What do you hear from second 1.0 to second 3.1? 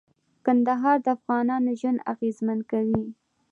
د افغانانو ژوند اغېزمن کوي.